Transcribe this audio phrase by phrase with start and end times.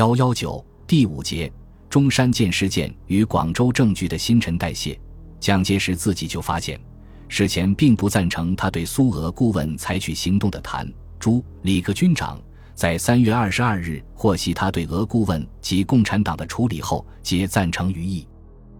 [0.00, 1.52] 幺幺九第五节
[1.90, 4.98] 中山舰事件与广州政局的新陈代谢。
[5.38, 6.80] 蒋介石自己就发现，
[7.28, 12.40] 事前并不赞成他对苏俄顾问采取行动的谭、朱、李克军长，
[12.74, 18.26] 在三月二十二日获悉他对俄顾问及共产党的处理后，皆赞成于意。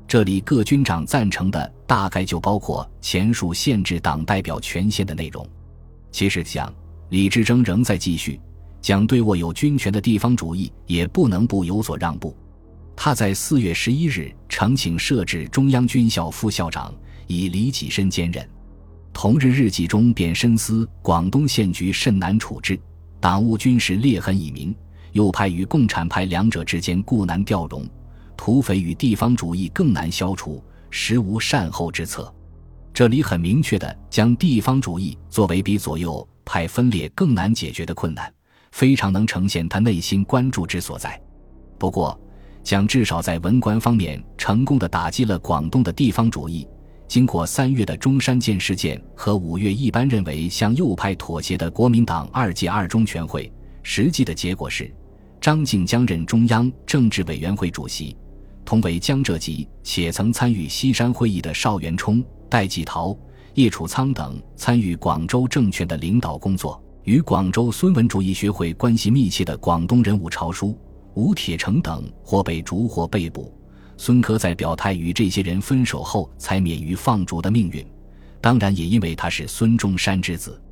[0.09, 5.47] 这里各军长赞成的大概就包括前述限制党代表权限的内容。
[6.11, 6.73] 其实蒋、
[7.11, 8.41] 李志争仍在继续，
[8.81, 12.37] 蒋对握有军权的地方主义也不能不有所让步。
[12.97, 16.95] 他在四月十一日呈请设置中央军校副校长，
[17.27, 18.47] 以李济深兼任。
[19.13, 22.79] 同日日记中便深思广东县局甚难处置，
[23.19, 24.75] 党务军事裂痕已明，
[25.13, 27.89] 右派与共产派两者之间固难调融。
[28.37, 32.33] 土匪与地方主义更难消除，实无善后之策。
[32.93, 38.33] 这里很明确的将地方主义作为比左右派分裂更难解决的困难，
[38.73, 41.21] 非常能呈现他内心关注之所在。
[41.79, 42.19] 不过，
[42.63, 46.67] 蒋至少在文官方面成功的打击了广东的地方主义。
[47.09, 54.95] 经过三月的中山舰事件和五月一般认为向右派妥协的国民党二届二中全会，实际的结果是，
[55.41, 58.17] 张静江任中央政治委员会主席。
[58.65, 63.17] 同为江浙籍且曾参与西山会议的邵元冲、戴季陶、
[63.55, 66.81] 叶楚仓等参与广州政权的领导工作，
[67.11, 70.79] 与广州孙文主义学会关系密切的广东人物朝书、
[71.15, 73.53] 吴铁城等或被逐或被捕。
[73.97, 77.85] 孙科在表态与这些人分手后，才免于放逐的命运。
[78.41, 80.63] 当然，也因为他是孙中山之子。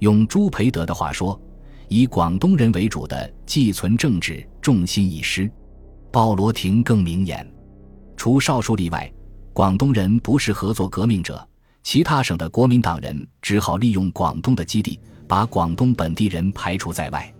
[0.00, 1.40] 用朱培德的话说
[1.88, 5.50] ：“以广东人为主的寄存政治重心已失。”
[6.12, 7.50] 鲍罗廷更明言，
[8.14, 9.10] 除少数例外，
[9.54, 11.48] 广东人不是合作革命者，
[11.82, 17.32] 其他省的国民党人只好利用广东的基地，把广东本地人排除在外。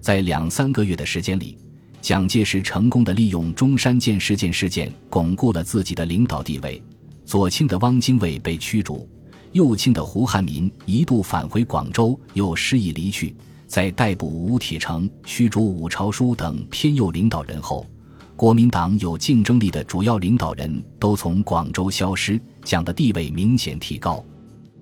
[0.00, 1.56] 在两三个月的时间里，
[2.02, 6.82] 蒋介石成功的利用中山舰事件事件，巩固了自己的领导地位。
[7.24, 9.08] 左倾的汪精卫被驱逐，
[9.52, 13.34] 右倾的胡汉民一度返回广州，又失意离去。
[13.66, 17.86] 在逮捕吴铁城、驱逐伍朝书等偏右领导人后。
[18.34, 24.24] 国民党有竞争力的主要领导人都从广州消失，蒋的地位明显提高。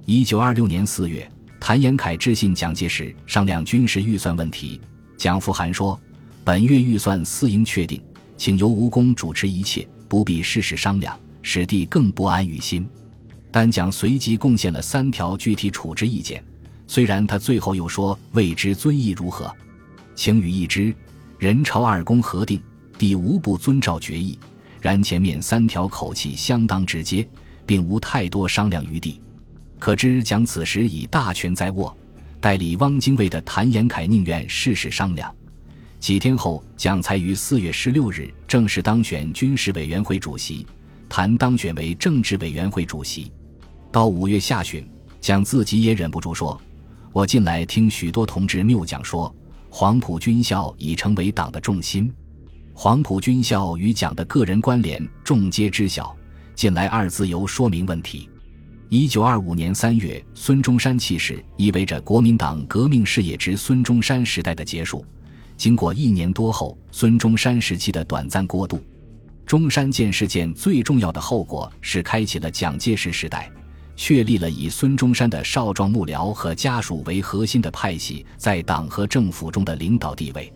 [0.04, 1.28] 一九二六年四月，
[1.66, 4.80] 谭延闿致信蒋介石商量军事预算问题。
[5.16, 6.00] 蒋复函说
[6.46, 8.00] ：“本月预算私应确定，
[8.36, 12.88] 请由吴公主持一切，不必事事商量，使弟更不安于心。”
[13.50, 16.40] 但蒋随即贡献了三条具体处置意见，
[16.86, 19.52] 虽然他最后又说未知遵义如何，
[20.14, 20.94] 请予一之，
[21.36, 22.62] 人朝二公核定。
[22.96, 24.38] 第无不遵照决议，
[24.80, 27.28] 然前面三条口气相当直接，
[27.66, 29.20] 并无太多商量余地。
[29.78, 31.96] 可知蒋此时已大权在握，
[32.40, 35.34] 代理汪精卫的谭延闿宁愿事事商量。
[35.98, 40.66] 几天后，蒋才于四月十六日正式当选军事委员会主席，
[41.08, 43.32] 谭当选为政治委员会主席。
[43.90, 44.86] 到五月下旬，
[45.20, 46.60] 蒋自己也忍不住说
[47.12, 49.34] ：“我近来听许多同志谬讲说，
[49.70, 52.12] 黄埔军校已成为党的重心。”
[52.74, 56.14] 黄埔军校与蒋的个人关联，众皆知晓。
[56.54, 58.28] 近来二字由说明问题。
[58.88, 65.04] 一九二五年三月，孙中山去世，意味着国民党革命事业之孙中山时代的结束。
[65.56, 68.80] 经过一年多后，孙中山时期的短暂过渡，
[69.44, 73.50] 中山舰事件最重要的后果是开启了蒋介石时代，
[73.96, 80.52] 确立了以孙中山的少壮幕僚和家属为核心的派系在党和政府中的领导地位。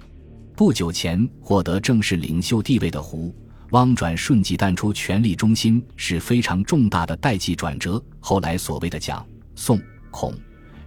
[0.54, 3.34] 不久前获得正式领袖地位的胡
[3.70, 8.02] 汪转瞬即淡出权力中心是非常重大的代际转折。
[8.18, 10.34] 后来所谓的蒋、宋、孔、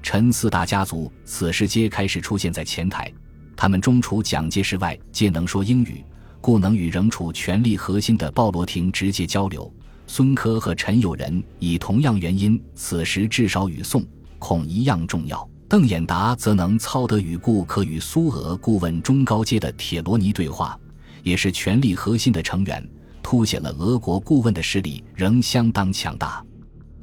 [0.01, 3.11] 陈四大家族，此时皆开始出现在前台。
[3.55, 6.03] 他们中除蒋介石外，皆能说英语，
[6.41, 9.71] 故能与仍处权力核心的鲍罗廷直接交流。
[10.05, 14.05] 孙科和陈友仁以同样原因，此时至少与宋、
[14.39, 15.47] 孔一样重要。
[15.69, 20.77] 邓演达则能操得与顾可与苏俄顾问中高阶的铁罗尼对话，
[21.23, 22.88] 也是权力核心的成员，
[23.24, 26.45] 凸显了俄国顾问的实力仍相当强大。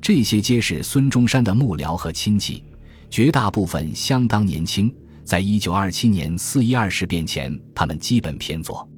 [0.01, 2.63] 这些皆是孙中山的幕僚和亲戚，
[3.11, 4.95] 绝大部分相当年轻。
[5.25, 8.89] 在一九二七年四一二事变前，他们基本偏左。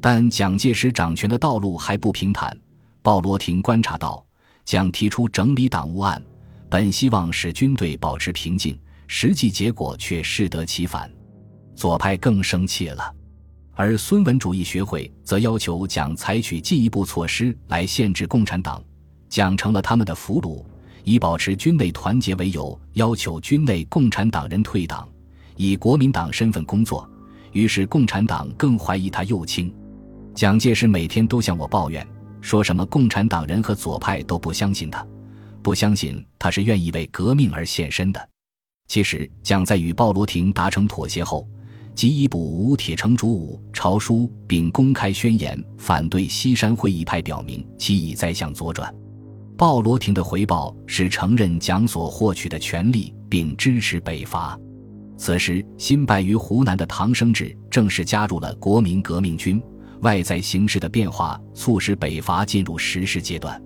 [0.00, 2.56] 但蒋介石掌权的道路还不平坦。
[3.02, 4.24] 鲍罗廷观察到，
[4.64, 6.22] 蒋提出整理党务案，
[6.70, 8.78] 本希望使军队保持平静。
[9.06, 11.10] 实际结果却适得其反，
[11.76, 13.14] 左派更生气了，
[13.74, 18.82] 而孙文主义学会则要求蒋采取进一步措施来限制共产党，
[19.28, 20.64] 蒋成了他们的俘虏，
[21.02, 25.08] 以保持军内团结为由，要求军内共产党人退党，
[25.56, 27.08] 以国民党身份工作，
[27.52, 29.74] 于是共产党更怀疑他右倾。
[30.34, 32.06] 蒋介石每天都向我抱怨，
[32.40, 35.04] 说什么共产党人和左派都不相信他，
[35.62, 38.28] 不相信他是愿意为革命而献身的。
[38.86, 41.48] 其实，蒋在与鲍罗廷达成妥协后，
[41.94, 48.92] 即以补吴铁城主武朝书，并公开宣言反对西山会议派，表明其已在向左转。
[49.56, 54.58] 鲍罗廷的回报是承认蒋所获取的权利，并支持北伐。
[55.16, 59.62] 此时，新败于湖南的唐生智正式加入了国民革命军。
[60.00, 63.62] 外在形势的变化促使北伐进入实施阶段。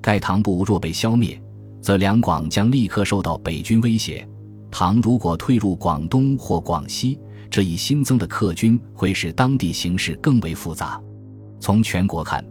[0.00, 1.38] 盖唐部若被消灭，
[1.82, 4.26] 则两广将立刻受到北军威胁。
[4.70, 7.18] 唐如果退入广东或广西，
[7.54, 11.00] 这一新增的客军会使当地形势更为复杂。
[11.60, 12.44] 从全国看，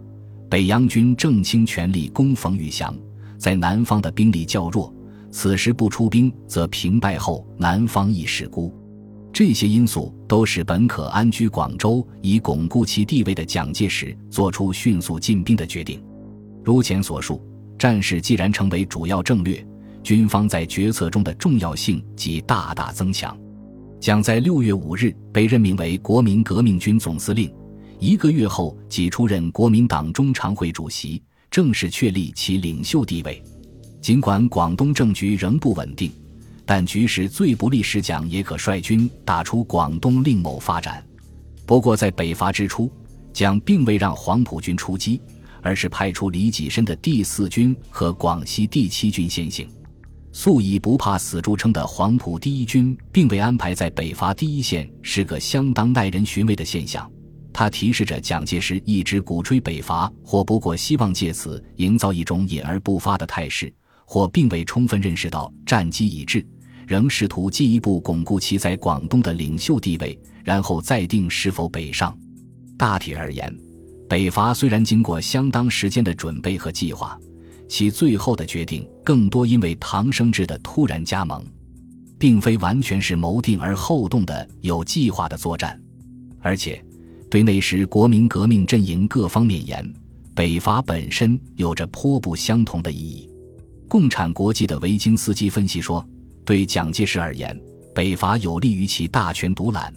[0.48, 2.96] 北洋军正倾全力攻冯玉祥，
[3.36, 4.90] 在南方的兵力较弱，
[5.30, 8.74] 此时不出兵，则平败后南方亦是孤。
[9.30, 16.02] 这些因素都使本可安居广州以巩固其地位的蒋介石做出迅速进兵的决定。
[16.64, 17.42] 如前所述，
[17.78, 19.62] 战事既然成为主要政略，
[20.02, 23.36] 军方在决策中的重要性即大大增强。
[24.04, 27.50] 蒋在六月五日被任命为国民革命军总司令，
[27.98, 33.42] 一个月后即出任国民党中常会主席，正式确立其领袖地位。
[34.02, 36.12] 尽管广东政局仍不稳定。
[36.66, 41.02] 但局势最不利时，蒋也可率军打出广东另谋发展。
[41.64, 42.92] 不过，在北伐之初，
[43.32, 45.18] 蒋并未让黄埔军出击，
[45.62, 49.66] 而是派出李济深的第四军和广西第七军先行。
[50.36, 57.08] 素以不怕死著称的黄埔第一军，并未安排在北伐第一线，是个相当耐人寻味的现象。
[57.52, 63.72] 它提示着蒋介石一直鼓吹北伐，或不过希望借此营造一种隐而不发的态势，
[64.04, 66.44] 或并未充分认识到战机已至。
[66.84, 72.12] 仍试图进一步巩固其在广东的领袖地位，然后再定是否北上。
[72.76, 73.56] 大体而言，
[74.08, 77.16] 北伐虽然经过相当时间的准备和计划，
[77.74, 81.44] 其最后的决定更多因为唐生智的突然加盟，
[82.16, 85.76] 并非完全是谋定而后动的有计划的作战。
[86.40, 86.80] 而且，
[87.28, 89.92] 对那时国民革命阵营各方面言，
[90.36, 93.28] 北伐本身有着颇不相同的意义。
[93.88, 96.08] 共产国际的维京斯基分析说。
[96.44, 97.58] 对蒋介石而言，
[97.92, 99.92] 北伐有利于其大权独揽，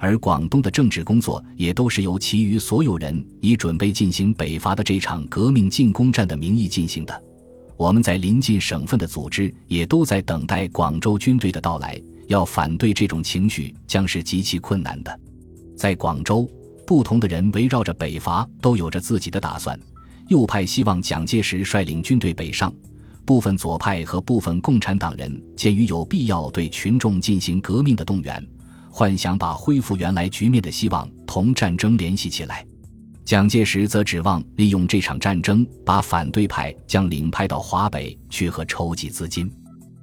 [0.00, 7.22] 而广东的政治工作也都是由其余所有人以准备进行北伐的这场革命进攻战的名义进行的。
[7.76, 15.20] 我们在临近省份的组织也都在等待广州军队的到来，要反对这种情绪将是极其困难的。
[15.76, 16.50] 在广州，
[16.86, 19.78] 不同的人围绕着北伐都有着自己的打算。
[20.28, 22.72] 右派希望蒋介石率领军队北上。
[23.26, 28.44] 部分左派和部分共产党人鉴于有必要对群众进行革命的动员，
[28.90, 32.66] 幻想把恢复原来局面的希望同战争联系起来。
[33.24, 39.50] 蒋介石则指望利用这场战争，把反对派将领派到华北去和筹集资金。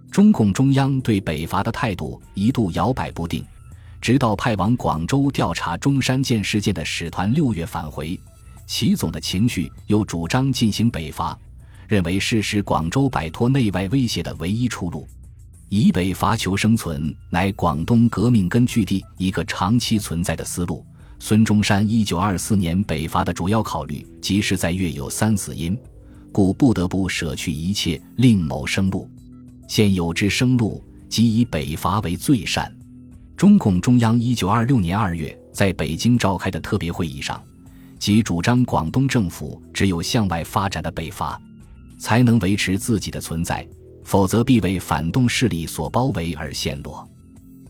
[0.10, 3.44] 中共中央对北伐的态度一度摇摆不定，
[4.00, 8.18] 直到派往广州调查中山舰事件的使团六月返回，
[8.66, 11.38] 齐总的情绪又主张进行北伐。
[11.88, 15.08] 认为是使广州摆脱内外威胁的唯一出路，
[15.70, 20.86] 以北伐求生存乃广东革命根据地一个长期存在的思路。
[21.20, 25.78] 孙中山一九二四年北伐的主要考虑即是在粤有三死因，
[26.32, 29.10] 故不得不舍去一切，另谋生路。
[29.68, 32.74] 现有之生路，即以北伐为最善。
[33.36, 37.44] 中共中央一九二六年二月在北京召开的特别会议上，
[38.00, 41.40] 即主张广东政府只有向外发展的北伐。
[42.00, 43.68] 才能维持自己的存在，
[44.08, 47.06] 否则必为反动势力所包围而陷落。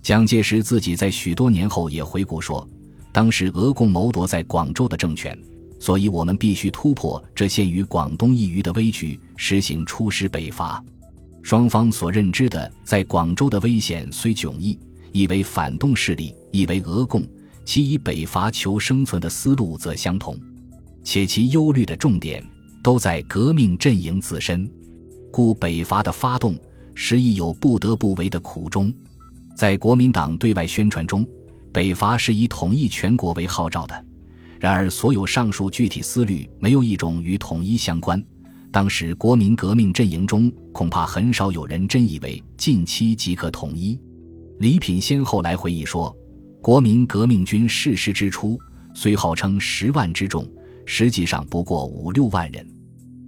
[0.04, 2.66] 蒋介石自己在许多年后也回顾说，
[3.12, 5.36] 当时俄共谋夺在广州的政权，
[5.80, 10.84] 所以我们必须突破这陷于广东一隅的危局，实行出师北伐。
[11.42, 14.78] 双方所认知的在广州的危险虽迥异，
[15.12, 17.24] 亦为反动势力，亦为俄共，
[17.66, 20.40] 其以北伐求生存的思路则相同，
[21.04, 22.46] 且其忧虑的重点。
[22.84, 24.70] 都在革命阵营自身，
[25.38, 26.58] 故北伐的发动
[26.96, 28.92] 实亦有不得不为的苦衷。
[29.56, 31.24] 在国民党对外宣传中，
[31.72, 34.06] 北伐是以统一全国为号召的。
[34.60, 38.20] 然而，所有上述具体思虑没有一种与统一相关。
[38.72, 43.96] 当时国民革命阵营中恐怕很少有人真以为近期即可统一。
[44.58, 46.12] 李品先后来回忆说，
[46.64, 48.60] 国民革命军誓师之初，
[48.96, 50.52] 虽号称十万之众，
[50.88, 52.68] 实际上不过五六万人。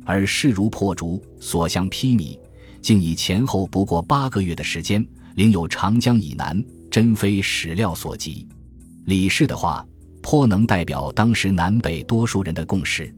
[0.09, 2.35] 而势如破竹，所向披靡，
[2.81, 8.47] 竟以前后不过八个月的时间，领有长江以南，真非史料所及。
[9.05, 9.85] 李氏的话
[10.23, 13.13] 颇能代表当时南北多数人的共识。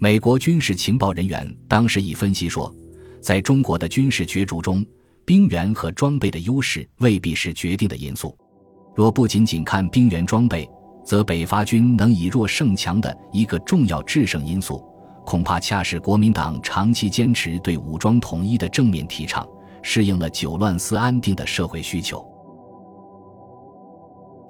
[0.00, 2.74] 美国军事情报人员当时已分析说，
[3.20, 4.84] 在中国的军事角逐中，
[5.24, 8.36] 兵员和装备的优势未必是决定的因素。
[8.96, 10.68] 若不仅仅看兵员装备，
[11.06, 14.84] 则北伐军能以弱胜强的一个重要制胜因素，
[15.24, 19.46] 恐怕恰是国民党长期坚持对武装统一的正面提倡，
[19.82, 22.24] 适应了久乱思安定的社会需求。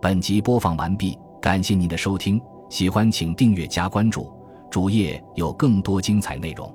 [0.02, 4.30] 本集播放完毕，感谢您的收听，喜欢请订阅加关注，
[4.70, 6.70] 主页有更多精彩内容。